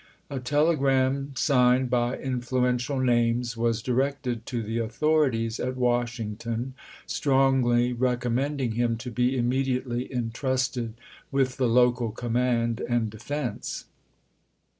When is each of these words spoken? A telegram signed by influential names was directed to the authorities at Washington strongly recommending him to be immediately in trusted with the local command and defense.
A 0.31 0.39
telegram 0.39 1.31
signed 1.35 1.91
by 1.91 2.17
influential 2.17 2.97
names 2.99 3.55
was 3.55 3.83
directed 3.83 4.47
to 4.47 4.63
the 4.63 4.79
authorities 4.79 5.59
at 5.59 5.77
Washington 5.77 6.73
strongly 7.05 7.93
recommending 7.93 8.71
him 8.71 8.97
to 8.97 9.11
be 9.11 9.37
immediately 9.37 10.11
in 10.11 10.31
trusted 10.31 10.95
with 11.31 11.57
the 11.57 11.67
local 11.67 12.09
command 12.11 12.81
and 12.89 13.11
defense. 13.11 13.85